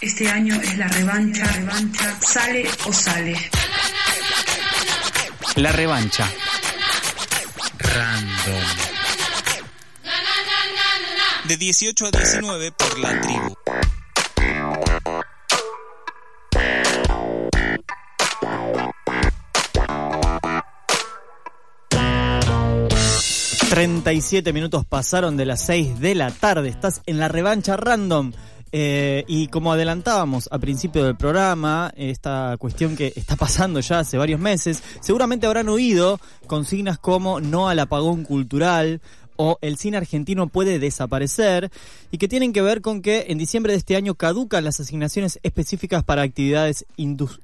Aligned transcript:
Este 0.00 0.30
año 0.30 0.54
es 0.54 0.78
la 0.78 0.88
revancha, 0.88 1.44
revancha, 1.44 2.18
sale 2.22 2.66
o 2.86 2.92
sale. 2.92 3.36
La 5.56 5.72
revancha. 5.72 6.26
Random. 7.78 8.64
De 11.44 11.56
18 11.58 12.06
a 12.06 12.10
19 12.12 12.72
por 12.72 12.98
la 12.98 13.20
tribu. 13.20 13.54
...37 23.70 24.52
minutos 24.52 24.84
pasaron 24.84 25.36
de 25.36 25.46
las 25.46 25.64
6 25.64 26.00
de 26.00 26.14
la 26.14 26.30
tarde... 26.30 26.68
...estás 26.68 27.02
en 27.06 27.18
la 27.18 27.28
revancha 27.28 27.76
random... 27.76 28.32
Eh, 28.72 29.24
y 29.26 29.48
como 29.48 29.72
adelantábamos 29.72 30.48
a 30.52 30.58
principio 30.58 31.04
del 31.04 31.16
programa, 31.16 31.92
esta 31.96 32.56
cuestión 32.58 32.96
que 32.96 33.12
está 33.16 33.36
pasando 33.36 33.80
ya 33.80 34.00
hace 34.00 34.16
varios 34.16 34.40
meses, 34.40 34.82
seguramente 35.00 35.46
habrán 35.46 35.68
oído 35.68 36.20
consignas 36.46 36.98
como 36.98 37.40
no 37.40 37.68
al 37.68 37.78
apagón 37.78 38.24
cultural 38.24 39.00
o 39.42 39.58
el 39.62 39.78
cine 39.78 39.96
argentino 39.96 40.48
puede 40.48 40.78
desaparecer 40.78 41.70
y 42.10 42.18
que 42.18 42.28
tienen 42.28 42.52
que 42.52 42.60
ver 42.60 42.82
con 42.82 43.00
que 43.00 43.24
en 43.28 43.38
diciembre 43.38 43.72
de 43.72 43.78
este 43.78 43.96
año 43.96 44.14
caducan 44.14 44.64
las 44.64 44.80
asignaciones 44.80 45.40
específicas 45.42 46.04
para 46.04 46.20
actividades 46.20 46.84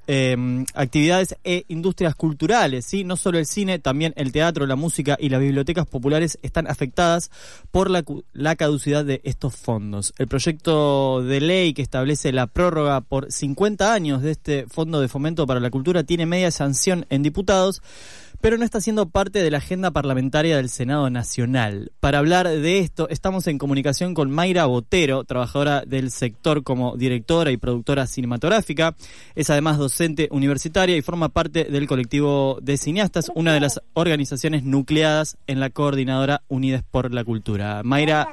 em, 0.05 0.63
actividades 0.75 1.35
e 1.43 1.65
industrias 1.69 2.13
culturales, 2.13 2.85
¿sí? 2.85 3.03
No 3.03 3.15
solo 3.15 3.39
el 3.39 3.47
cine, 3.47 3.79
también 3.79 4.13
el 4.15 4.31
teatro, 4.31 4.67
la 4.67 4.75
música 4.75 5.17
y 5.19 5.29
las 5.29 5.41
bibliotecas 5.41 5.87
populares 5.87 6.37
están 6.43 6.67
afectadas 6.67 7.31
por 7.71 7.89
la, 7.89 8.03
la 8.31 8.55
caducidad 8.55 9.03
de 9.03 9.19
estos 9.23 9.55
fondos. 9.55 10.13
El 10.19 10.27
proyecto 10.27 11.23
de 11.23 11.41
ley 11.41 11.73
que 11.73 11.81
establece 11.81 12.31
la 12.31 12.45
prórroga 12.45 13.01
por 13.01 13.31
50 13.31 13.91
años 13.91 14.21
de 14.21 14.29
este 14.29 14.67
Fondo 14.67 15.01
de 15.01 15.07
Fomento 15.07 15.47
para 15.47 15.59
la 15.59 15.71
Cultura 15.71 16.03
tiene 16.03 16.27
media 16.27 16.51
sanción 16.51 17.07
en 17.09 17.23
diputados 17.23 17.81
pero 18.41 18.57
no 18.57 18.65
está 18.65 18.81
siendo 18.81 19.09
parte 19.09 19.41
de 19.41 19.51
la 19.51 19.57
agenda 19.57 19.91
parlamentaria 19.91 20.57
del 20.57 20.69
Senado 20.69 21.09
Nacional. 21.09 21.91
Para 21.99 22.19
hablar 22.19 22.47
de 22.47 22.79
esto, 22.79 23.09
estamos 23.09 23.47
en 23.47 23.57
comunicación 23.57 24.13
con 24.13 24.31
Mayra 24.31 24.65
Botero, 24.65 25.23
trabajadora 25.23 25.83
del 25.85 26.11
sector 26.11 26.63
como 26.63 26.97
directora 26.97 27.51
y 27.51 27.57
productora 27.57 28.07
cinematográfica. 28.07 28.95
Es 29.35 29.49
además 29.49 29.77
docente 29.77 30.27
universitaria 30.31 30.97
y 30.97 31.01
forma 31.01 31.29
parte 31.29 31.65
del 31.65 31.87
colectivo 31.87 32.59
de 32.61 32.77
cineastas, 32.77 33.31
una 33.35 33.53
de 33.53 33.59
las 33.59 33.81
organizaciones 33.93 34.63
nucleadas 34.63 35.37
en 35.47 35.59
la 35.59 35.69
coordinadora 35.69 36.43
Unides 36.47 36.83
por 36.89 37.13
la 37.13 37.23
Cultura. 37.23 37.81
Mayra... 37.83 38.27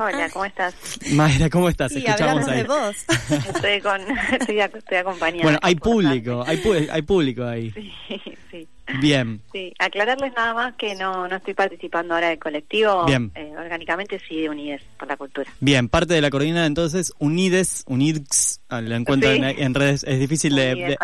Hola, 0.00 0.30
¿cómo 0.32 0.44
estás? 0.44 0.74
Mayra, 1.12 1.50
¿cómo 1.50 1.68
estás? 1.68 1.92
Sí, 1.92 2.04
Escuchamos 2.04 2.48
ahí. 2.48 2.58
De 2.58 2.64
vos. 2.64 2.96
Estoy, 3.30 3.80
con, 3.80 4.00
estoy, 4.40 4.96
acompañada. 4.96 5.42
Bueno, 5.42 5.58
hay 5.62 5.74
público, 5.74 6.44
hay, 6.46 6.88
hay 6.90 7.02
público 7.02 7.44
ahí. 7.44 7.70
Sí, 7.70 7.92
sí. 8.50 8.68
Bien. 9.00 9.40
Sí, 9.52 9.70
aclararles 9.78 10.32
nada 10.34 10.54
más 10.54 10.74
que 10.76 10.94
no, 10.94 11.28
no 11.28 11.36
estoy 11.36 11.52
participando 11.52 12.14
ahora 12.14 12.30
del 12.30 12.38
colectivo. 12.38 13.04
Bien. 13.04 13.30
Eh, 13.34 13.52
orgánicamente 13.54 14.18
sí 14.26 14.40
de 14.40 14.48
Unides 14.48 14.80
por 14.98 15.06
la 15.06 15.18
Cultura. 15.18 15.50
Bien, 15.60 15.90
parte 15.90 16.14
de 16.14 16.22
la 16.22 16.30
coordinada 16.30 16.64
entonces 16.64 17.12
Unides, 17.18 17.84
Unides, 17.86 18.62
ah, 18.70 18.80
lo 18.80 18.94
encuentro 18.94 19.30
en, 19.30 19.74
redes, 19.74 20.04
es 20.04 20.18
difícil 20.18 20.56
de, 20.56 20.96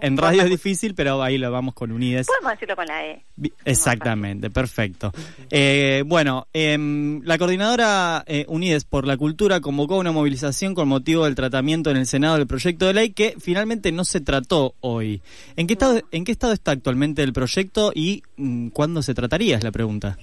En 0.00 0.16
radio 0.16 0.44
es 0.44 0.48
difícil, 0.48 0.94
pero 0.94 1.22
ahí 1.22 1.36
lo 1.36 1.50
vamos 1.52 1.74
con 1.74 1.92
Unides. 1.92 2.26
Podemos 2.26 2.52
decirlo 2.52 2.74
con 2.74 2.86
la 2.86 3.04
E. 3.04 3.22
Exactamente, 3.66 4.48
perfecto. 4.48 5.12
Eh, 5.50 6.04
bueno, 6.06 6.46
em, 6.54 7.20
la 7.24 7.36
coordinadora 7.36 8.24
eh, 8.26 8.46
Unides 8.48 8.84
por 8.84 9.06
la 9.06 9.18
Cultura 9.18 9.60
convocó 9.60 9.98
una 9.98 10.12
movilización 10.12 10.74
con 10.74 10.88
motivo 10.88 11.26
del 11.26 11.34
tratamiento 11.34 11.90
en 11.90 11.98
el 11.98 12.06
Senado 12.06 12.38
del 12.38 12.46
proyecto 12.46 12.86
de 12.86 12.94
ley 12.94 13.10
que 13.10 13.34
finalmente 13.38 13.92
no 13.92 14.04
se 14.04 14.22
trató 14.22 14.74
hoy. 14.80 15.20
¿En 15.56 15.66
qué 15.66 15.74
estado, 15.74 16.00
¿en 16.10 16.24
qué 16.24 16.32
estado 16.32 16.54
está 16.54 16.70
actualmente 16.70 17.13
el 17.22 17.32
proyecto 17.32 17.92
y 17.94 18.22
mm, 18.36 18.68
cuándo 18.68 19.02
se 19.02 19.14
trataría? 19.14 19.56
Es 19.56 19.64
la 19.64 19.72
pregunta. 19.72 20.16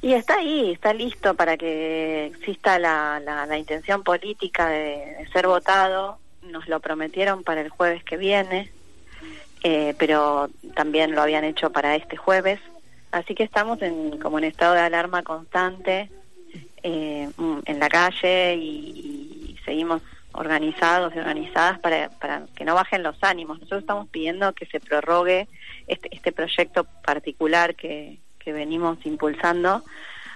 Y 0.00 0.14
está 0.14 0.38
ahí, 0.38 0.72
está 0.72 0.92
listo 0.92 1.34
para 1.34 1.56
que 1.56 2.26
exista 2.26 2.78
la, 2.80 3.20
la, 3.20 3.56
intención 3.56 4.02
política 4.02 4.68
de, 4.68 5.28
ser 5.32 5.46
votado. 5.46 6.18
Nos 6.42 6.66
lo 6.66 6.80
prometieron 6.80 7.44
para 7.44 7.60
el 7.60 7.68
jueves 7.68 8.02
que 8.02 8.16
viene, 8.16 8.72
eh, 9.62 9.94
pero 9.96 10.50
también 10.74 11.14
lo 11.14 11.22
habían 11.22 11.44
hecho 11.44 11.70
para 11.70 11.94
este 11.94 12.16
jueves. 12.16 12.58
Así 13.12 13.36
que 13.36 13.44
estamos 13.44 13.80
en, 13.80 14.18
como 14.18 14.38
en 14.38 14.44
estado 14.44 14.74
de 14.74 14.80
alarma 14.80 15.22
constante 15.22 16.10
eh, 16.82 17.30
mm, 17.36 17.58
en 17.64 17.78
la 17.78 17.88
calle 17.88 18.56
y, 18.56 19.54
y 19.54 19.58
seguimos 19.64 20.02
organizados 20.32 21.14
y 21.14 21.18
organizadas 21.18 21.78
para, 21.78 22.08
para 22.08 22.46
que 22.56 22.64
no 22.64 22.74
bajen 22.74 23.02
los 23.02 23.22
ánimos. 23.22 23.58
Nosotros 23.58 23.82
estamos 23.82 24.08
pidiendo 24.08 24.52
que 24.52 24.66
se 24.66 24.80
prorrogue 24.80 25.46
este, 25.86 26.14
este 26.14 26.32
proyecto 26.32 26.84
particular 26.84 27.74
que, 27.74 28.18
que 28.38 28.52
venimos 28.52 28.98
impulsando 29.04 29.82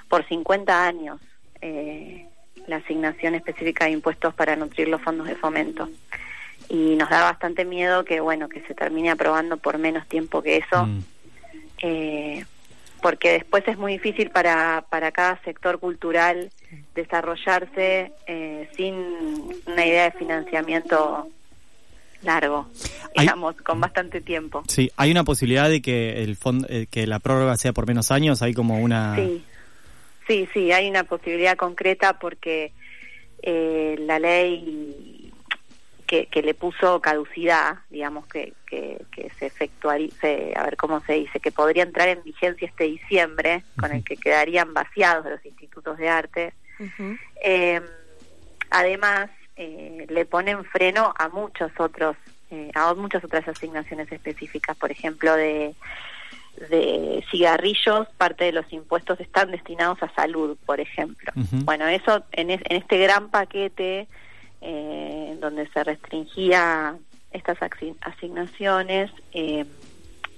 por 0.08 0.26
50 0.26 0.86
años, 0.86 1.20
eh, 1.60 2.26
la 2.66 2.76
asignación 2.76 3.34
específica 3.34 3.84
de 3.84 3.92
impuestos 3.92 4.34
para 4.34 4.56
nutrir 4.56 4.88
los 4.88 5.02
fondos 5.02 5.26
de 5.26 5.36
fomento. 5.36 5.88
Y 6.68 6.96
nos 6.96 7.10
da 7.10 7.22
bastante 7.22 7.64
miedo 7.64 8.04
que, 8.04 8.20
bueno, 8.20 8.48
que 8.48 8.60
se 8.62 8.74
termine 8.74 9.10
aprobando 9.10 9.56
por 9.56 9.78
menos 9.78 10.06
tiempo 10.06 10.42
que 10.42 10.56
eso. 10.56 10.86
Mm. 10.86 11.04
Eh, 11.82 12.44
porque 13.02 13.32
después 13.32 13.62
es 13.68 13.78
muy 13.78 13.92
difícil 13.92 14.30
para, 14.30 14.84
para 14.88 15.12
cada 15.12 15.40
sector 15.42 15.78
cultural 15.78 16.50
desarrollarse 16.94 18.12
eh, 18.26 18.68
sin 18.76 18.94
una 19.66 19.86
idea 19.86 20.04
de 20.10 20.18
financiamiento 20.18 21.28
largo, 22.26 22.68
digamos, 23.16 23.56
con 23.62 23.80
bastante 23.80 24.20
tiempo. 24.20 24.62
Sí, 24.68 24.90
hay 24.96 25.10
una 25.10 25.24
posibilidad 25.24 25.70
de 25.70 25.80
que 25.80 26.22
el 26.22 26.36
fondo, 26.36 26.66
eh, 26.68 26.86
que 26.90 27.06
la 27.06 27.18
prórroga 27.18 27.56
sea 27.56 27.72
por 27.72 27.86
menos 27.86 28.10
años, 28.10 28.42
hay 28.42 28.52
como 28.52 28.78
una... 28.78 29.16
Sí, 29.16 29.44
sí, 30.26 30.48
sí, 30.52 30.72
hay 30.72 30.90
una 30.90 31.04
posibilidad 31.04 31.56
concreta 31.56 32.18
porque 32.18 32.72
eh, 33.42 33.96
la 34.00 34.18
ley 34.18 35.32
que, 36.06 36.26
que 36.26 36.42
le 36.42 36.54
puso 36.54 37.00
caducidad, 37.00 37.78
digamos, 37.90 38.26
que, 38.26 38.52
que, 38.66 39.04
se 39.38 39.46
efectuarice, 39.46 40.52
a 40.56 40.64
ver 40.64 40.76
cómo 40.76 41.00
se 41.00 41.14
dice, 41.14 41.40
que 41.40 41.50
podría 41.50 41.82
entrar 41.82 42.08
en 42.08 42.22
vigencia 42.22 42.68
este 42.68 42.84
diciembre, 42.84 43.64
con 43.78 43.92
el 43.92 44.04
que 44.04 44.16
quedarían 44.16 44.72
vaciados 44.72 45.26
los 45.26 45.44
institutos 45.44 45.98
de 45.98 46.08
arte. 46.08 46.54
eh, 47.42 47.80
además, 48.70 49.30
eh, 49.56 50.06
le 50.08 50.24
ponen 50.24 50.64
freno 50.64 51.14
a 51.18 51.28
muchos 51.28 51.70
otros, 51.78 52.16
eh, 52.50 52.70
a 52.74 52.92
muchas 52.94 53.24
otras 53.24 53.46
asignaciones 53.48 54.10
específicas, 54.10 54.76
por 54.76 54.90
ejemplo, 54.90 55.34
de 55.34 55.74
de 56.70 57.22
cigarrillos, 57.30 58.08
parte 58.16 58.44
de 58.44 58.52
los 58.52 58.72
impuestos 58.72 59.20
están 59.20 59.50
destinados 59.50 60.02
a 60.02 60.12
salud, 60.14 60.56
por 60.64 60.80
ejemplo. 60.80 61.30
Bueno, 61.34 61.86
eso 61.86 62.24
en, 62.32 62.50
en 62.50 62.62
este 62.68 62.98
gran 62.98 63.28
paquete 63.28 64.08
eh, 64.62 65.36
donde 65.40 65.68
se 65.68 65.84
restringía 65.84 66.96
estas 67.30 67.58
asignaciones, 68.00 69.10
eh, 69.32 69.66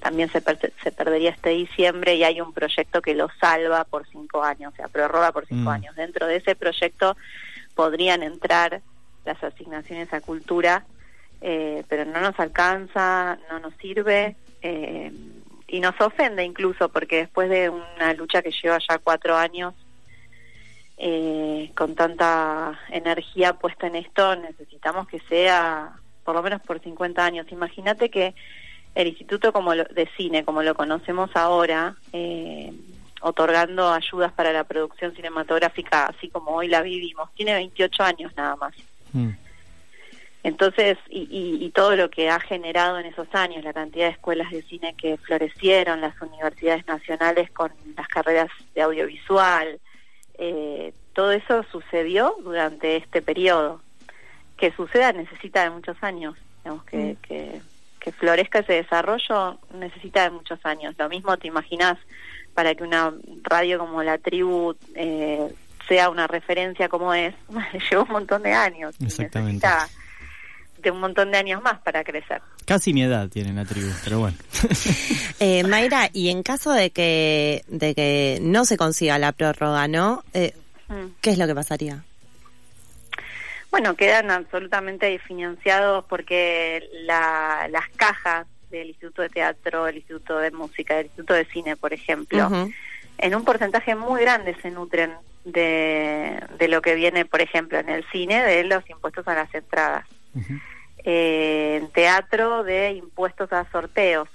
también 0.01 0.29
se, 0.31 0.43
se 0.83 0.93
perdería 0.93 1.31
este 1.31 1.51
diciembre 1.51 2.17
y 2.17 2.25
hay 2.25 2.41
un 2.41 2.53
proyecto 2.53 3.01
que 3.01 3.15
lo 3.15 3.29
salva 3.41 3.85
por 3.85 4.07
cinco 4.09 4.43
años, 4.43 4.73
o 4.73 4.77
sea, 4.77 4.89
prorroga 4.89 5.33
por 5.33 5.47
cinco 5.47 5.71
mm. 5.71 5.75
años. 5.75 5.97
Dentro 5.97 6.27
de 6.27 6.37
ese 6.37 6.55
proyecto 6.57 7.17
podrían 7.75 8.23
entrar 8.23 8.83
las 9.29 9.43
asignaciones 9.45 10.13
a 10.13 10.21
cultura, 10.21 10.85
eh, 11.41 11.85
pero 11.89 12.05
no 12.05 12.21
nos 12.21 12.39
alcanza, 12.41 13.39
no 13.51 13.61
nos 13.61 13.75
sirve 13.75 14.37
eh, 14.63 15.13
y 15.69 15.81
nos 15.81 16.01
ofende 16.01 16.43
incluso 16.45 16.89
porque 16.89 17.19
después 17.19 17.49
de 17.49 17.71
una 17.71 18.15
lucha 18.15 18.43
que 18.43 18.51
lleva 18.51 18.79
ya 18.79 18.99
cuatro 18.99 19.37
años 19.37 19.75
eh, 20.97 21.71
con 21.77 21.95
tanta 21.95 22.79
energía 22.91 23.53
puesta 23.53 23.87
en 23.87 23.97
esto, 23.97 24.35
necesitamos 24.35 25.07
que 25.07 25.21
sea 25.21 25.93
por 26.25 26.35
lo 26.35 26.43
menos 26.43 26.61
por 26.63 26.81
50 26.81 27.25
años. 27.25 27.47
Imagínate 27.51 28.11
que 28.11 28.35
el 28.95 29.07
Instituto 29.09 29.53
como 29.53 29.75
de 29.75 30.09
Cine, 30.17 30.45
como 30.45 30.63
lo 30.63 30.75
conocemos 30.75 31.31
ahora, 31.35 31.97
eh, 32.13 32.73
otorgando 33.21 33.93
ayudas 33.93 34.33
para 34.33 34.53
la 34.53 34.65
producción 34.65 35.15
cinematográfica, 35.15 36.07
así 36.07 36.29
como 36.29 36.53
hoy 36.53 36.69
la 36.69 36.83
vivimos, 36.83 37.33
tiene 37.35 37.55
28 37.55 38.03
años 38.03 38.33
nada 38.37 38.57
más. 38.57 38.75
Mm. 39.13 39.31
Entonces, 40.45 40.97
y, 41.11 41.59
y, 41.61 41.71
todo 41.71 41.97
lo 41.97 42.11
que 42.11 42.31
ha 42.31 42.39
generado 42.39 42.99
en 42.99 43.07
esos 43.07 43.27
años, 43.35 43.65
la 43.65 43.73
cantidad 43.73 44.07
de 44.07 44.13
escuelas 44.13 44.51
de 44.51 44.63
cine 44.63 44.95
que 44.97 45.17
florecieron, 45.19 46.01
las 46.01 46.19
universidades 46.23 46.87
nacionales 46.87 47.51
con 47.51 47.73
las 47.97 48.07
carreras 48.07 48.49
de 48.75 48.83
audiovisual, 48.83 49.81
eh, 50.39 50.95
todo 51.13 51.33
eso 51.33 51.65
sucedió 51.73 52.37
durante 52.43 52.97
este 52.97 53.21
periodo. 53.21 53.83
Que 54.57 54.73
suceda 54.73 55.13
necesita 55.13 55.65
de 55.65 55.71
muchos 55.71 55.97
años, 56.03 56.37
digamos, 56.63 56.85
que, 56.85 56.97
mm. 56.97 57.17
que, 57.17 57.61
que, 58.01 58.13
florezca 58.13 58.61
ese 58.61 58.75
desarrollo 58.75 59.59
necesita 59.75 60.23
de 60.23 60.31
muchos 60.31 60.65
años. 60.65 60.95
Lo 60.99 61.09
mismo 61.09 61.37
te 61.37 61.49
imaginas 61.49 61.99
para 62.55 62.75
que 62.75 62.85
una 62.85 63.13
radio 63.43 63.79
como 63.79 64.03
la 64.03 64.19
tribu 64.19 64.75
eh, 64.95 65.53
sea 65.89 66.11
una 66.11 66.27
referencia 66.27 66.89
como 66.89 67.15
es, 67.15 67.35
llevó 67.91 68.05
un 68.05 68.11
montón 68.11 68.43
de 68.43 68.53
años. 68.53 68.95
Exactamente. 69.01 69.67
Necesita 69.67 69.89
de 70.83 70.91
un 70.93 71.01
montón 71.01 71.33
de 71.33 71.39
años 71.39 71.61
más 71.61 71.81
para 71.81 72.05
crecer. 72.05 72.41
Casi 72.65 72.93
mi 72.93 73.03
edad 73.03 73.29
tiene 73.29 73.53
la 73.53 73.65
tribu, 73.65 73.91
pero 74.05 74.21
bueno. 74.21 74.37
Eh, 75.41 75.63
Mayra, 75.63 76.11
y 76.13 76.31
en 76.31 76.43
caso 76.43 76.73
de 76.73 76.91
que, 76.91 77.65
de 77.69 77.95
que 77.95 78.39
no 78.43 78.65
se 78.65 78.77
consiga 78.77 79.19
la 79.19 79.31
prórroga, 79.31 79.87
¿no? 79.87 80.25
Eh, 80.35 80.53
Mm. 80.89 81.15
¿Qué 81.21 81.31
es 81.31 81.39
lo 81.39 81.47
que 81.47 81.55
pasaría? 81.55 82.03
Bueno, 83.71 83.95
quedan 83.95 84.31
absolutamente 84.31 85.19
financiados 85.19 86.05
porque 86.09 86.89
la, 87.05 87.69
las 87.71 87.89
cajas 87.91 88.47
del 88.71 88.89
Instituto 88.89 89.23
de 89.23 89.29
Teatro, 89.29 89.87
el 89.87 89.97
Instituto 89.97 90.39
de 90.39 90.51
Música, 90.51 90.99
el 90.99 91.07
Instituto 91.07 91.35
de 91.35 91.45
Cine, 91.47 91.77
por 91.77 91.93
ejemplo. 91.93 92.49
En 93.19 93.35
un 93.35 93.45
porcentaje 93.45 93.95
muy 93.95 94.21
grande 94.23 94.57
se 94.63 94.71
nutren 94.71 95.13
de, 95.45 96.43
de 96.59 96.69
lo 96.69 96.81
que 96.83 96.95
viene, 96.95 97.25
por 97.25 97.41
ejemplo, 97.41 97.79
en 97.79 97.89
el 97.89 98.05
cine, 98.11 98.43
de 98.43 98.65
los 98.65 98.89
impuestos 98.91 99.27
a 99.29 99.35
las 99.35 99.53
entradas. 99.55 100.07
Eh, 101.05 101.79
en 101.81 101.89
teatro, 101.91 102.65
de 102.65 102.93
impuestos 102.93 103.53
a 103.53 103.65
sorteos, 103.71 104.29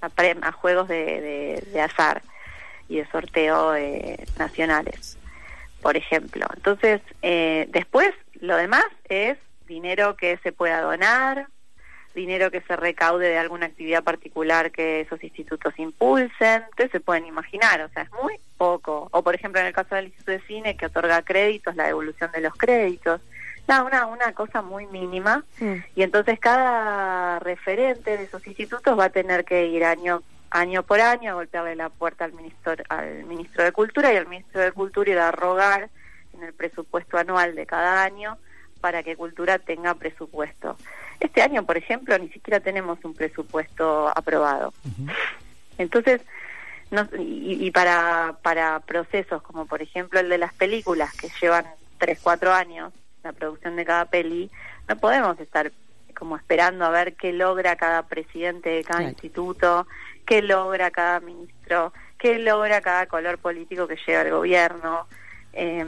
a, 0.00 0.08
pre- 0.08 0.36
a 0.42 0.52
juegos 0.52 0.88
de, 0.88 1.20
de- 1.20 1.64
de 1.72 1.80
azar 1.80 2.22
y 2.88 2.96
de 2.96 3.06
sorteo 3.10 3.74
eh, 3.76 4.24
nacionales, 4.38 5.16
por 5.80 5.96
ejemplo. 5.96 6.46
Entonces, 6.54 7.00
eh, 7.22 7.66
después, 7.70 8.10
lo 8.40 8.56
demás 8.56 8.84
es 9.08 9.38
dinero 9.66 10.16
que 10.16 10.36
se 10.38 10.52
pueda 10.52 10.80
donar, 10.82 11.46
dinero 12.14 12.50
que 12.50 12.60
se 12.62 12.76
recaude 12.76 13.28
de 13.28 13.38
alguna 13.38 13.66
actividad 13.66 14.02
particular 14.02 14.70
que 14.70 15.00
esos 15.00 15.22
institutos 15.22 15.74
impulsen, 15.78 16.64
ustedes 16.70 16.90
se 16.90 17.00
pueden 17.00 17.26
imaginar, 17.26 17.80
o 17.82 17.88
sea, 17.90 18.02
es 18.02 18.12
muy 18.22 18.34
poco. 18.56 19.08
O 19.12 19.22
por 19.22 19.34
ejemplo 19.34 19.60
en 19.60 19.66
el 19.66 19.72
caso 19.72 19.94
del 19.94 20.06
Instituto 20.06 20.32
de 20.32 20.40
Cine 20.46 20.76
que 20.76 20.86
otorga 20.86 21.22
créditos, 21.22 21.76
la 21.76 21.86
devolución 21.86 22.30
de 22.32 22.40
los 22.40 22.54
créditos, 22.54 23.20
no, 23.68 23.86
una, 23.86 24.06
una 24.06 24.32
cosa 24.32 24.62
muy 24.62 24.86
mínima. 24.86 25.44
Mm. 25.60 25.74
Y 25.94 26.02
entonces 26.02 26.38
cada 26.40 27.38
referente 27.38 28.16
de 28.16 28.24
esos 28.24 28.46
institutos 28.46 28.98
va 28.98 29.06
a 29.06 29.10
tener 29.10 29.44
que 29.44 29.66
ir 29.66 29.84
año 29.84 30.22
año 30.50 30.82
por 30.82 31.00
año 31.00 31.30
a 31.30 31.34
golpearle 31.34 31.74
la 31.76 31.88
puerta 31.88 32.26
al 32.26 32.34
ministro, 32.34 32.74
al 32.90 33.24
ministro 33.24 33.64
de 33.64 33.72
Cultura 33.72 34.12
y 34.12 34.16
al 34.16 34.26
ministro 34.26 34.60
de 34.60 34.72
Cultura 34.72 35.10
ir 35.10 35.18
a 35.18 35.30
rogar 35.30 35.88
en 36.34 36.42
el 36.42 36.52
presupuesto 36.52 37.16
anual 37.16 37.54
de 37.54 37.66
cada 37.66 38.04
año 38.04 38.36
para 38.82 39.02
que 39.02 39.16
Cultura 39.16 39.58
tenga 39.58 39.94
presupuesto. 39.94 40.76
Este 41.20 41.40
año, 41.40 41.64
por 41.64 41.78
ejemplo, 41.78 42.18
ni 42.18 42.28
siquiera 42.28 42.60
tenemos 42.60 42.98
un 43.04 43.14
presupuesto 43.14 44.08
aprobado. 44.14 44.74
Entonces, 45.78 46.20
no, 46.90 47.08
y, 47.18 47.66
y 47.66 47.70
para, 47.70 48.36
para 48.42 48.80
procesos 48.80 49.40
como 49.42 49.64
por 49.64 49.80
ejemplo 49.80 50.20
el 50.20 50.28
de 50.28 50.36
las 50.36 50.52
películas 50.52 51.10
que 51.14 51.28
llevan 51.40 51.64
3, 51.98 52.18
4 52.22 52.52
años, 52.52 52.92
la 53.22 53.32
producción 53.32 53.76
de 53.76 53.84
cada 53.86 54.04
peli, 54.04 54.50
no 54.88 54.96
podemos 54.96 55.38
estar 55.40 55.72
como 56.18 56.36
esperando 56.36 56.84
a 56.84 56.90
ver 56.90 57.14
qué 57.14 57.32
logra 57.32 57.76
cada 57.76 58.02
presidente 58.02 58.68
de 58.68 58.84
cada 58.84 58.98
Claro. 58.98 59.12
instituto, 59.12 59.86
qué 60.26 60.42
logra 60.42 60.90
cada 60.90 61.20
ministro, 61.20 61.92
qué 62.18 62.38
logra 62.38 62.80
cada 62.80 63.06
color 63.06 63.38
político 63.38 63.86
que 63.88 63.96
llega 64.06 64.20
al 64.20 64.30
gobierno. 64.30 65.06
Eh, 65.52 65.84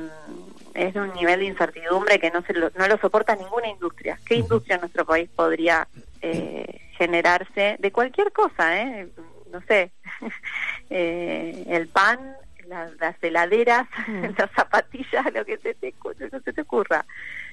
es 0.74 0.92
de 0.92 1.00
un 1.00 1.14
nivel 1.14 1.40
de 1.40 1.46
incertidumbre 1.46 2.18
que 2.18 2.30
no, 2.30 2.42
se 2.42 2.52
lo, 2.52 2.70
no 2.76 2.88
lo 2.88 2.98
soporta 2.98 3.36
ninguna 3.36 3.68
industria. 3.68 4.18
¿Qué 4.26 4.36
industria 4.36 4.74
en 4.76 4.80
nuestro 4.82 5.04
país 5.06 5.30
podría 5.34 5.86
eh, 6.20 6.80
generarse 6.98 7.76
de 7.78 7.92
cualquier 7.92 8.32
cosa? 8.32 8.80
Eh? 8.82 9.08
No 9.52 9.60
sé, 9.68 9.92
eh, 10.90 11.64
el 11.68 11.88
pan, 11.88 12.18
la- 12.66 12.90
las 13.00 13.16
heladeras, 13.22 13.86
las 14.38 14.50
zapatillas, 14.52 15.32
lo 15.32 15.44
que 15.44 15.58
se 15.58 15.74
te, 15.74 15.94
lo 16.02 16.14
que 16.30 16.40
se 16.40 16.52
te 16.52 16.60
ocurra. 16.60 17.04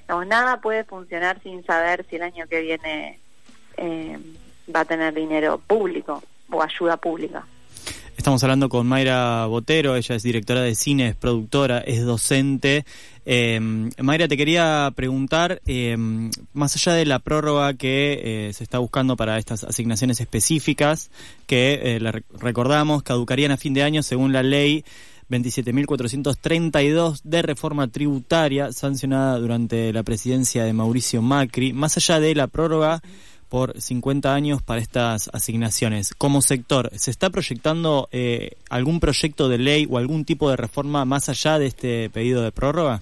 No, 0.08 0.26
nada 0.26 0.60
puede 0.62 0.84
funcionar 0.84 1.42
sin 1.44 1.64
saber 1.66 2.06
si 2.10 2.16
el 2.18 2.24
año 2.24 2.48
que 2.48 2.62
viene 2.62 3.20
eh, 3.78 4.18
va 4.76 4.82
a 4.82 4.86
tener 4.86 5.14
dinero 5.14 5.60
público 5.60 6.24
o 6.50 6.62
ayuda 6.64 6.98
pública. 6.98 7.46
Estamos 8.22 8.44
hablando 8.44 8.70
con 8.70 8.86
Mayra 8.86 9.48
Botero, 9.48 9.96
ella 9.96 10.14
es 10.14 10.22
directora 10.22 10.62
de 10.62 10.76
cine, 10.76 11.08
es 11.08 11.16
productora, 11.16 11.80
es 11.80 12.06
docente. 12.06 12.86
Eh, 13.26 13.60
Mayra, 13.98 14.28
te 14.28 14.38
quería 14.38 14.94
preguntar, 14.96 15.60
eh, 15.66 15.98
más 16.54 16.76
allá 16.76 16.94
de 16.94 17.06
la 17.08 17.18
prórroga 17.18 17.74
que 17.74 18.50
eh, 18.50 18.54
se 18.54 18.64
está 18.64 18.78
buscando 18.78 19.18
para 19.18 19.40
estas 19.40 19.64
asignaciones 19.64 20.20
específicas, 20.20 21.10
que 21.48 21.96
eh, 21.96 22.00
rec- 22.00 22.26
recordamos 22.40 23.02
caducarían 23.02 23.54
a 23.54 23.58
fin 23.58 23.74
de 23.74 23.82
año 23.82 24.04
según 24.04 24.34
la 24.34 24.44
ley 24.44 24.86
27.432 25.32 27.22
de 27.24 27.42
reforma 27.42 27.88
tributaria 27.88 28.72
sancionada 28.72 29.40
durante 29.40 29.92
la 29.94 30.04
presidencia 30.04 30.64
de 30.64 30.74
Mauricio 30.74 31.24
Macri, 31.24 31.74
más 31.74 31.98
allá 31.98 32.20
de 32.20 32.36
la 32.36 32.46
prórroga 32.46 33.02
por 33.52 33.80
50 33.80 34.34
años 34.34 34.62
para 34.62 34.80
estas 34.80 35.30
asignaciones. 35.34 36.16
Como 36.18 36.42
sector, 36.42 36.90
¿se 36.96 37.12
está 37.12 37.30
proyectando 37.30 38.08
eh, 38.14 38.52
algún 38.70 39.02
proyecto 39.02 39.50
de 39.50 39.58
ley 39.58 39.86
o 39.92 39.98
algún 39.98 40.24
tipo 40.24 40.50
de 40.50 40.56
reforma 40.56 41.04
más 41.04 41.28
allá 41.28 41.60
de 41.60 41.66
este 41.66 42.10
pedido 42.10 42.42
de 42.44 42.54
prórroga? 42.54 43.02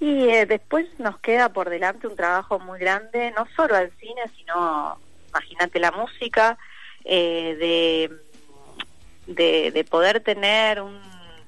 Y 0.00 0.28
eh, 0.28 0.44
después 0.44 0.86
nos 0.98 1.18
queda 1.20 1.52
por 1.52 1.70
delante 1.70 2.08
un 2.08 2.16
trabajo 2.16 2.58
muy 2.58 2.80
grande, 2.80 3.32
no 3.36 3.46
solo 3.54 3.76
al 3.76 3.92
cine, 4.00 4.22
sino, 4.36 4.98
imagínate 5.28 5.78
la 5.78 5.92
música, 5.92 6.58
eh, 7.04 8.10
de, 9.26 9.32
de, 9.32 9.70
de 9.70 9.84
poder 9.84 10.18
tener 10.18 10.82
un 10.82 10.98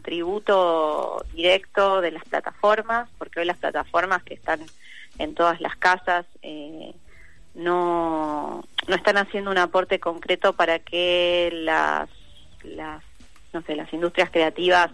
tributo 0.02 1.24
directo 1.34 2.00
de 2.00 2.12
las 2.12 2.24
plataformas, 2.24 3.08
porque 3.18 3.40
hoy 3.40 3.46
las 3.46 3.58
plataformas 3.58 4.22
que 4.22 4.34
están 4.34 4.60
en 5.18 5.34
todas 5.34 5.60
las 5.60 5.76
casas 5.76 6.24
eh, 6.42 6.94
no, 7.54 8.64
no 8.86 8.94
están 8.94 9.16
haciendo 9.18 9.50
un 9.50 9.58
aporte 9.58 9.98
concreto 10.00 10.52
para 10.52 10.78
que 10.78 11.50
las, 11.52 12.08
las, 12.62 13.02
no 13.52 13.62
sé, 13.62 13.76
las 13.76 13.92
industrias 13.92 14.30
creativas 14.30 14.90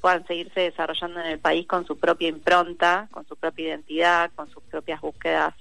puedan 0.00 0.26
seguirse 0.26 0.60
desarrollando 0.60 1.20
en 1.20 1.26
el 1.26 1.38
país 1.38 1.66
con 1.66 1.86
su 1.86 1.98
propia 1.98 2.28
impronta, 2.28 3.08
con 3.10 3.26
su 3.26 3.36
propia 3.36 3.68
identidad, 3.68 4.30
con 4.34 4.48
sus 4.50 4.62
propias 4.64 5.00
búsquedas 5.00 5.54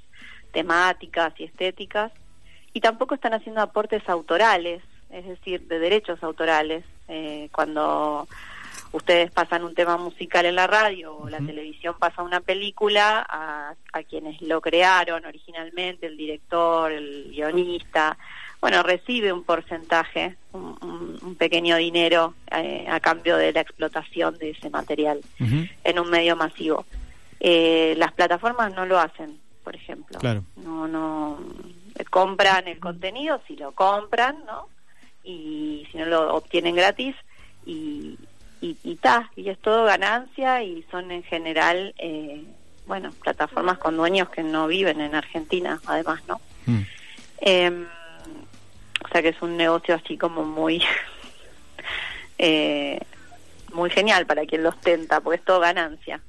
temáticas 0.52 1.34
y 1.40 1.46
estéticas. 1.46 2.12
Y 2.74 2.82
tampoco 2.82 3.16
están 3.16 3.34
haciendo 3.34 3.62
aportes 3.62 4.08
autorales, 4.08 4.84
es 5.10 5.26
decir, 5.26 5.68
de 5.68 5.80
derechos 5.80 6.22
autorales. 6.22 6.84
Eh, 7.08 7.50
cuando 7.52 8.28
ustedes 8.92 9.32
pasan 9.32 9.64
un 9.64 9.74
tema 9.76 9.98
musical 9.98 10.46
en 10.46 10.56
la 10.56 10.68
radio 10.68 11.16
o 11.16 11.30
la 11.30 11.40
televisión 11.40 11.96
pasa 12.00 12.24
una 12.24 12.40
película, 12.40 13.26
a, 13.30 13.74
a 13.94 14.04
quienes 14.04 14.42
lo 14.42 14.62
crearon 14.62 15.26
originalmente, 15.26 16.08
el 16.08 16.18
director, 16.18 16.92
el 16.92 17.30
guionista, 17.32 18.18
bueno, 18.60 18.82
recibe 18.84 19.32
un 19.32 19.44
porcentaje, 19.44 20.36
un, 20.54 20.76
un- 20.82 21.20
un 21.22 21.36
pequeño 21.36 21.76
dinero 21.78 22.34
eh, 22.52 22.88
a 22.90 23.00
cambio 23.00 23.38
de 23.38 23.52
la 23.54 23.62
explotación 23.62 24.38
de 24.40 24.52
ese 24.52 24.70
material 24.70 25.22
en 25.84 26.00
un 26.00 26.10
medio 26.10 26.36
masivo. 26.36 26.86
Eh, 27.40 27.94
las 27.98 28.14
plataformas 28.14 28.74
no 28.74 28.86
lo 28.86 29.00
hacen, 29.00 29.40
por 29.64 29.76
ejemplo. 29.76 30.18
Claro. 30.20 30.44
No, 30.56 30.88
no 30.88 31.38
eh, 31.96 32.04
compran 32.06 32.68
el 32.68 32.80
contenido, 32.80 33.40
si 33.48 33.56
lo 33.58 33.74
compran, 33.74 34.38
¿no? 34.48 34.68
Y 35.24 35.86
si 35.92 35.98
no 35.98 36.06
lo 36.06 36.34
obtienen 36.36 36.76
gratis 36.76 37.16
y 37.66 38.18
y, 38.62 38.78
y 38.84 38.96
ta, 38.96 39.32
y 39.36 39.50
es 39.50 39.60
todo 39.60 39.86
ganancia 39.86 40.64
y 40.64 40.84
son 40.92 41.12
en 41.12 41.24
general, 41.24 41.94
eh, 41.98 42.44
bueno, 42.86 43.12
plataformas 43.24 43.78
con 43.78 43.98
dueños 43.98 44.30
que 44.30 44.44
no 44.44 44.68
viven 44.68 45.02
en 45.02 45.16
Argentina, 45.16 45.80
además, 45.86 46.22
¿no? 46.28 46.40
mm. 46.66 46.82
Eh, 47.42 47.86
o 49.06 49.08
sea 49.10 49.22
que 49.22 49.30
es 49.30 49.42
un 49.42 49.58
negocio 49.58 49.96
así 49.96 50.18
como 50.18 50.44
muy 50.44 50.84
eh, 52.38 53.00
muy 53.74 53.90
genial 53.90 54.26
para 54.26 54.46
quien 54.46 54.64
lo 54.64 54.70
ostenta, 54.70 55.22
porque 55.22 55.40
es 55.40 55.46
todo 55.46 55.60
ganancia. 55.60 56.22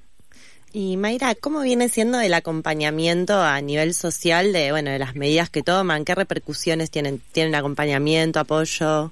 Y 0.73 0.99
Mayra, 0.99 1.35
¿cómo 1.35 1.63
viene 1.63 1.89
siendo 1.89 2.21
el 2.21 2.35
acompañamiento 2.35 3.41
a 3.41 3.61
nivel 3.63 3.95
social 3.95 4.53
de, 4.53 4.71
bueno, 4.71 4.91
de 4.91 4.99
las 4.99 5.17
medidas 5.17 5.49
que 5.49 5.63
toman? 5.63 6.05
¿Qué 6.05 6.15
repercusiones 6.15 6.91
tienen? 6.91 7.23
¿Tienen 7.33 7.55
acompañamiento, 7.55 8.39
apoyo? 8.39 9.11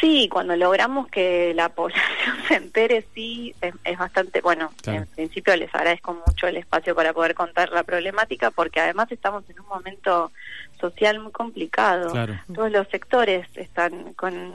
Sí, 0.00 0.28
cuando 0.30 0.54
logramos 0.56 1.08
que 1.08 1.52
la 1.54 1.68
población 1.74 2.36
se 2.48 2.54
entere, 2.56 3.06
sí, 3.14 3.54
es, 3.60 3.74
es 3.84 3.98
bastante, 3.98 4.40
bueno, 4.40 4.70
Claro. 4.82 5.00
en 5.00 5.06
principio 5.06 5.56
les 5.56 5.74
agradezco 5.74 6.14
mucho 6.26 6.46
el 6.46 6.56
espacio 6.58 6.94
para 6.94 7.12
poder 7.12 7.34
contar 7.34 7.70
la 7.72 7.82
problemática, 7.82 8.50
porque 8.50 8.80
además 8.80 9.10
estamos 9.10 9.48
en 9.48 9.60
un 9.60 9.66
momento 9.68 10.32
social 10.80 11.18
muy 11.20 11.32
complicado. 11.32 12.10
Claro. 12.10 12.38
Todos 12.54 12.70
los 12.70 12.86
sectores 12.88 13.46
están 13.56 14.12
con, 14.14 14.54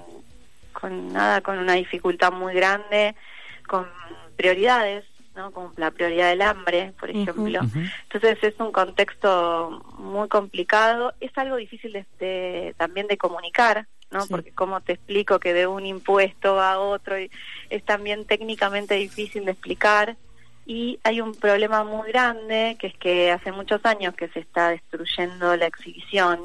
con 0.73 1.11
nada, 1.13 1.41
con 1.41 1.57
una 1.57 1.73
dificultad 1.73 2.31
muy 2.31 2.53
grande, 2.53 3.15
con 3.67 3.87
prioridades, 4.35 5.05
¿no? 5.35 5.51
Como 5.51 5.71
la 5.77 5.91
prioridad 5.91 6.29
del 6.29 6.41
hambre, 6.41 6.93
por 6.99 7.09
ejemplo. 7.09 7.61
Entonces 8.03 8.37
es 8.43 8.59
un 8.59 8.71
contexto 8.71 9.81
muy 9.97 10.27
complicado, 10.27 11.13
es 11.19 11.31
algo 11.37 11.55
difícil 11.55 11.93
de, 11.93 12.05
de- 12.19 12.75
también 12.77 13.07
de 13.07 13.17
comunicar 13.17 13.87
¿no? 14.11 14.21
Sí. 14.21 14.27
Porque 14.29 14.51
cómo 14.51 14.81
te 14.81 14.93
explico 14.93 15.39
que 15.39 15.53
de 15.53 15.67
un 15.67 15.85
impuesto 15.85 16.59
a 16.59 16.79
otro 16.79 17.19
y 17.19 17.31
es 17.69 17.83
también 17.83 18.25
técnicamente 18.25 18.95
difícil 18.95 19.45
de 19.45 19.51
explicar 19.51 20.17
y 20.65 20.99
hay 21.03 21.21
un 21.21 21.33
problema 21.33 21.83
muy 21.83 22.11
grande 22.11 22.77
que 22.79 22.87
es 22.87 22.97
que 22.97 23.31
hace 23.31 23.51
muchos 23.51 23.83
años 23.85 24.13
que 24.15 24.27
se 24.29 24.39
está 24.39 24.69
destruyendo 24.69 25.55
la 25.55 25.65
exhibición, 25.65 26.39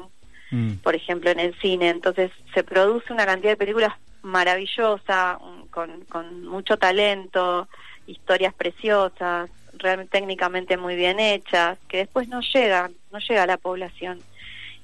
Mm. 0.49 0.75
por 0.75 0.95
ejemplo 0.95 1.29
en 1.29 1.39
el 1.39 1.53
cine, 1.59 1.89
entonces 1.89 2.31
se 2.53 2.63
produce 2.63 3.11
una 3.11 3.25
cantidad 3.25 3.51
de 3.51 3.57
películas 3.57 3.93
maravillosa, 4.21 5.39
con 5.71 6.45
mucho 6.45 6.77
talento, 6.77 7.67
historias 8.07 8.53
preciosas, 8.53 9.49
realmente 9.73 10.17
técnicamente 10.17 10.77
muy 10.77 10.95
bien 10.95 11.19
hechas, 11.19 11.77
que 11.87 11.97
después 11.97 12.27
no 12.29 12.41
llegan, 12.41 12.93
no 13.11 13.19
llega 13.19 13.43
a 13.43 13.47
la 13.47 13.57
población. 13.57 14.19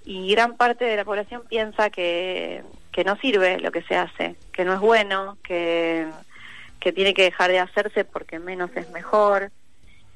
Y 0.05 0.31
gran 0.31 0.57
parte 0.57 0.85
de 0.85 0.97
la 0.97 1.05
población 1.05 1.43
piensa 1.47 1.89
que, 1.89 2.63
que 2.91 3.03
no 3.03 3.15
sirve 3.17 3.59
lo 3.59 3.71
que 3.71 3.81
se 3.83 3.95
hace, 3.95 4.35
que 4.51 4.65
no 4.65 4.73
es 4.73 4.79
bueno, 4.79 5.37
que, 5.43 6.07
que 6.79 6.91
tiene 6.91 7.13
que 7.13 7.23
dejar 7.23 7.51
de 7.51 7.59
hacerse 7.59 8.03
porque 8.03 8.39
menos 8.39 8.69
es 8.75 8.89
mejor. 8.91 9.51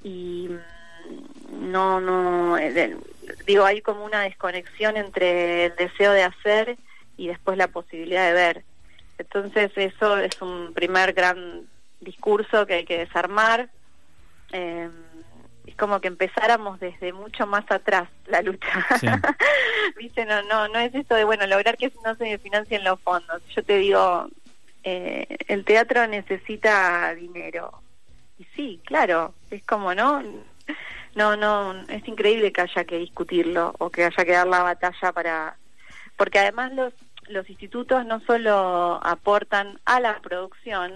Y 0.03 0.49
mm, 0.49 1.71
no, 1.71 2.01
no, 2.01 2.57
eh, 2.57 2.97
digo, 3.45 3.65
hay 3.65 3.81
como 3.81 4.03
una 4.03 4.21
desconexión 4.21 4.97
entre 4.97 5.65
el 5.65 5.75
deseo 5.75 6.11
de 6.11 6.23
hacer 6.23 6.77
y 7.15 7.27
después 7.27 7.57
la 7.57 7.67
posibilidad 7.67 8.27
de 8.27 8.33
ver. 8.33 8.63
Entonces 9.17 9.71
eso 9.75 10.17
es 10.17 10.41
un 10.41 10.73
primer 10.73 11.13
gran 11.13 11.63
discurso 11.99 12.65
que 12.65 12.75
hay 12.75 12.85
que 12.85 12.99
desarmar. 12.99 13.69
Eh, 14.51 14.89
como 15.77 16.01
que 16.01 16.07
empezáramos 16.07 16.79
desde 16.79 17.13
mucho 17.13 17.47
más 17.47 17.65
atrás 17.69 18.09
la 18.25 18.41
lucha. 18.41 18.67
Sí. 18.99 19.07
Viste, 19.97 20.25
no, 20.25 20.41
no, 20.43 20.67
no 20.67 20.79
es 20.79 20.93
esto 20.93 21.15
de 21.15 21.23
bueno 21.23 21.45
lograr 21.47 21.77
que 21.77 21.91
no 22.03 22.15
se 22.15 22.37
financien 22.39 22.83
los 22.83 22.99
fondos. 23.01 23.41
Yo 23.55 23.63
te 23.63 23.77
digo, 23.77 24.27
eh, 24.83 25.37
el 25.47 25.63
teatro 25.65 26.07
necesita 26.07 27.13
dinero. 27.15 27.81
Y 28.39 28.45
sí, 28.55 28.81
claro, 28.85 29.33
es 29.49 29.63
como 29.63 29.95
no, 29.95 30.21
no, 31.15 31.35
no, 31.35 31.73
es 31.87 32.07
increíble 32.07 32.51
que 32.51 32.61
haya 32.61 32.83
que 32.83 32.97
discutirlo 32.97 33.73
o 33.79 33.89
que 33.89 34.03
haya 34.05 34.25
que 34.25 34.31
dar 34.31 34.47
la 34.47 34.63
batalla 34.63 35.11
para, 35.11 35.57
porque 36.15 36.39
además 36.39 36.73
los 36.73 36.93
los 37.29 37.49
institutos 37.49 38.05
no 38.05 38.19
solo 38.21 38.99
aportan 39.03 39.79
a 39.85 39.99
la 39.99 40.19
producción, 40.19 40.93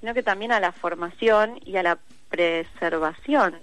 sino 0.00 0.14
que 0.14 0.22
también 0.22 0.52
a 0.52 0.60
la 0.60 0.72
formación 0.72 1.58
y 1.64 1.76
a 1.76 1.82
la 1.82 1.98
preservación. 2.28 3.60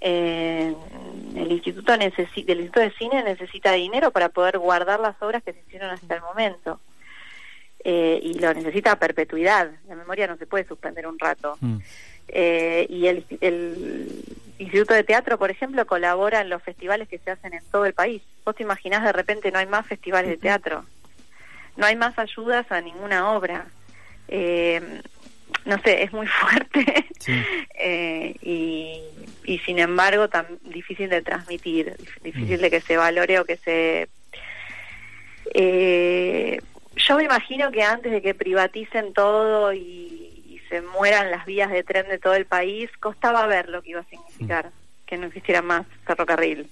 Eh, 0.00 0.74
el 1.36 1.52
instituto 1.52 1.96
necesita, 1.96 2.52
el 2.52 2.60
instituto 2.60 2.80
de 2.80 2.90
cine 2.92 3.22
necesita 3.22 3.72
dinero 3.72 4.10
para 4.10 4.28
poder 4.28 4.58
guardar 4.58 5.00
las 5.00 5.20
obras 5.22 5.42
que 5.42 5.52
se 5.52 5.60
hicieron 5.66 5.90
hasta 5.90 6.14
el 6.16 6.22
momento. 6.22 6.80
Eh, 7.86 8.18
y 8.22 8.34
lo 8.38 8.52
necesita 8.54 8.92
a 8.92 8.98
perpetuidad. 8.98 9.70
La 9.88 9.94
memoria 9.94 10.26
no 10.26 10.36
se 10.36 10.46
puede 10.46 10.66
suspender 10.66 11.06
un 11.06 11.18
rato. 11.18 11.56
Mm. 11.60 11.78
Eh, 12.28 12.86
y 12.88 13.06
el, 13.06 13.24
el 13.40 14.24
Instituto 14.58 14.94
de 14.94 15.04
Teatro, 15.04 15.38
por 15.38 15.50
ejemplo, 15.50 15.84
colabora 15.86 16.40
en 16.40 16.48
los 16.48 16.62
festivales 16.62 17.08
que 17.08 17.18
se 17.18 17.30
hacen 17.30 17.52
en 17.54 17.62
todo 17.70 17.84
el 17.86 17.92
país. 17.92 18.22
Vos 18.44 18.54
te 18.56 18.62
imaginás 18.62 19.02
de 19.02 19.12
repente 19.12 19.50
no 19.50 19.58
hay 19.58 19.66
más 19.66 19.86
festivales 19.86 20.30
de 20.30 20.36
teatro, 20.36 20.84
no 21.76 21.86
hay 21.86 21.96
más 21.96 22.18
ayudas 22.18 22.70
a 22.70 22.80
ninguna 22.80 23.32
obra. 23.32 23.66
Eh, 24.28 24.80
no 25.64 25.78
sé, 25.82 26.02
es 26.02 26.12
muy 26.12 26.26
fuerte 26.40 27.06
Sí. 27.18 27.32
eh, 27.78 28.36
y, 28.42 29.02
y 29.44 29.58
sin 29.60 29.78
embargo 29.78 30.28
tan 30.28 30.46
difícil 30.62 31.08
de 31.10 31.22
transmitir, 31.22 31.96
dif- 31.98 32.20
difícil 32.22 32.58
Mm. 32.58 32.62
de 32.62 32.70
que 32.70 32.80
se 32.80 32.96
valore 32.96 33.38
o 33.40 33.44
que 33.44 33.56
se... 33.58 34.08
Eh, 35.54 36.60
yo 36.96 37.16
me 37.16 37.24
imagino 37.24 37.70
que 37.70 37.82
antes 37.82 38.10
de 38.12 38.22
que 38.22 38.34
privaticen 38.34 39.12
todo 39.12 39.72
y, 39.72 39.78
y 39.78 40.60
se 40.68 40.80
mueran 40.80 41.30
las 41.30 41.44
vías 41.44 41.70
de 41.70 41.82
tren 41.82 42.08
de 42.08 42.18
todo 42.18 42.34
el 42.34 42.46
país, 42.46 42.90
costaba 42.98 43.46
ver 43.46 43.68
lo 43.68 43.82
que 43.82 43.90
iba 43.90 44.00
a 44.00 44.04
significar 44.04 44.70
que 45.06 45.18
no 45.18 45.26
existiera 45.26 45.60
más 45.60 45.86
ferrocarril. 46.06 46.68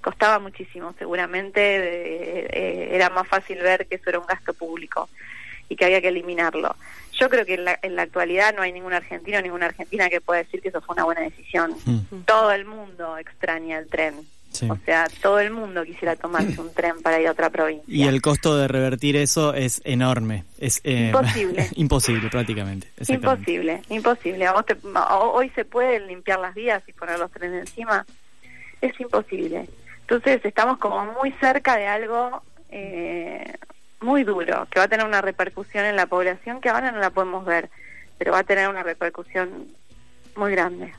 Costaba 0.00 0.38
muchísimo, 0.38 0.94
seguramente 0.98 1.60
eh, 1.60 2.48
eh, 2.52 2.88
era 2.92 3.08
más 3.10 3.26
fácil 3.26 3.58
ver 3.58 3.86
que 3.86 3.96
eso 3.96 4.10
era 4.10 4.18
un 4.20 4.26
gasto 4.26 4.52
público 4.54 5.08
y 5.68 5.76
que 5.76 5.86
había 5.86 6.00
que 6.02 6.08
eliminarlo. 6.08 6.76
Yo 7.18 7.28
creo 7.30 7.44
que 7.46 7.54
en 7.54 7.64
la, 7.64 7.78
en 7.82 7.96
la 7.96 8.02
actualidad 8.02 8.54
no 8.54 8.62
hay 8.62 8.72
ningún 8.72 8.92
argentino, 8.92 9.40
ninguna 9.40 9.66
argentina 9.66 10.08
que 10.10 10.20
pueda 10.20 10.42
decir 10.42 10.60
que 10.60 10.68
eso 10.68 10.80
fue 10.80 10.94
una 10.94 11.04
buena 11.04 11.20
decisión. 11.22 11.74
Mm. 11.84 12.22
Todo 12.26 12.50
el 12.52 12.64
mundo 12.64 13.16
extraña 13.18 13.78
el 13.78 13.88
tren. 13.88 14.14
Sí. 14.50 14.68
O 14.70 14.76
sea, 14.84 15.08
todo 15.20 15.40
el 15.40 15.50
mundo 15.50 15.82
quisiera 15.84 16.14
tomarse 16.14 16.60
un 16.60 16.72
tren 16.72 17.02
para 17.02 17.20
ir 17.20 17.26
a 17.26 17.32
otra 17.32 17.50
provincia. 17.50 17.84
Y 17.88 18.04
el 18.04 18.22
costo 18.22 18.56
de 18.56 18.68
revertir 18.68 19.16
eso 19.16 19.52
es 19.52 19.80
enorme. 19.84 20.44
Es 20.58 20.80
eh, 20.84 21.06
Imposible. 21.12 21.68
imposible 21.74 22.30
prácticamente. 22.30 22.88
Imposible, 23.08 23.82
imposible. 23.88 24.48
Vos 24.52 24.64
te- 24.64 24.76
ho- 24.84 25.32
hoy 25.32 25.50
se 25.56 25.64
pueden 25.64 26.06
limpiar 26.06 26.38
las 26.38 26.54
vías 26.54 26.82
y 26.86 26.92
poner 26.92 27.18
los 27.18 27.32
trenes 27.32 27.62
encima. 27.68 28.06
Es 28.80 28.98
imposible. 29.00 29.68
Entonces 30.02 30.44
estamos 30.44 30.78
como 30.78 31.04
muy 31.20 31.32
cerca 31.40 31.76
de 31.76 31.86
algo 31.88 32.42
eh, 32.70 33.54
muy 34.04 34.22
duro, 34.22 34.68
que 34.70 34.78
va 34.78 34.84
a 34.84 34.88
tener 34.88 35.06
una 35.06 35.20
repercusión 35.20 35.84
en 35.84 35.96
la 35.96 36.06
población 36.06 36.60
que 36.60 36.68
ahora 36.68 36.92
no 36.92 36.98
la 36.98 37.10
podemos 37.10 37.44
ver, 37.44 37.70
pero 38.18 38.32
va 38.32 38.40
a 38.40 38.44
tener 38.44 38.68
una 38.68 38.82
repercusión 38.82 39.66
muy 40.36 40.52
grande. 40.52 40.92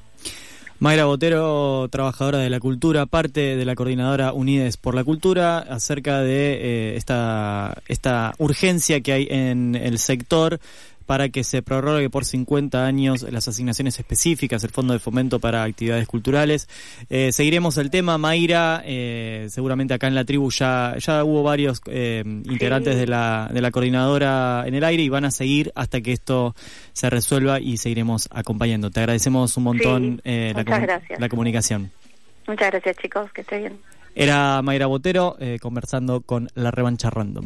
Mayra 0.80 1.06
Botero, 1.06 1.88
trabajadora 1.90 2.40
de 2.40 2.50
la 2.50 2.60
cultura, 2.60 3.06
parte 3.06 3.56
de 3.56 3.64
la 3.64 3.76
coordinadora 3.76 4.34
Unides 4.34 4.76
por 4.76 4.94
la 4.94 5.06
Cultura, 5.06 5.60
acerca 5.60 6.20
de 6.20 6.54
eh, 6.54 6.96
esta, 6.98 7.82
esta 7.88 8.34
urgencia 8.40 9.00
que 9.00 9.14
hay 9.14 9.28
en 9.30 9.76
el 9.76 10.00
sector 10.00 10.60
para 11.06 11.30
que 11.30 11.44
se 11.44 11.62
prorrogue 11.62 12.10
por 12.10 12.26
50 12.26 12.86
años 12.86 13.24
las 13.24 13.48
asignaciones 13.48 14.00
específicas, 14.00 14.64
el 14.64 14.72
Fondo 14.72 14.94
de 14.94 15.00
Fomento 15.00 15.40
para 15.40 15.64
Actividades 15.64 16.08
Culturales. 16.08 16.68
Eh, 17.10 17.32
seguiremos 17.32 17.78
el 17.78 17.90
tema, 17.90 18.18
Mayra, 18.18 18.82
eh, 18.86 19.48
seguramente 19.50 19.94
acá 19.94 20.08
en 20.08 20.16
la 20.16 20.26
tribu 20.26 20.52
ya, 20.52 20.96
ya 20.98 21.24
hubo 21.24 21.44
varios 21.44 21.82
eh, 21.88 22.24
integrantes 22.26 22.96
de 22.96 23.08
la, 23.08 23.50
de 23.54 23.62
la 23.62 23.72
coordinadora 23.72 24.64
en 24.66 24.76
el 24.76 24.84
aire 24.84 25.04
y 25.04 25.10
van 25.10 25.26
a 25.26 25.32
seguir 25.32 25.72
hasta 25.76 26.02
que 26.02 26.12
esto 26.12 26.56
se 26.94 27.10
resuelva 27.10 27.60
y 27.60 27.78
seguiremos 27.78 28.28
acompañando. 28.32 28.92
Te 28.92 29.02
agradecemos 29.02 29.56
un 29.58 29.64
montón 29.64 29.86
Sí, 29.96 30.22
eh, 30.24 30.54
la, 30.56 30.64
gracias. 30.64 31.20
la 31.20 31.30
comunicación. 31.30 31.92
Muchas 32.48 32.72
gracias 32.72 32.98
chicos, 32.98 33.32
que 33.32 33.42
estén 33.42 33.60
bien. 33.60 33.80
Era 34.14 34.62
Mayra 34.62 34.86
Botero 34.86 35.36
eh, 35.40 35.60
conversando 35.62 36.22
con 36.22 36.48
La 36.56 36.72
Revancha 36.72 37.10
Random. 37.10 37.44